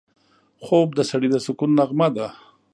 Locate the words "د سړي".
0.97-1.27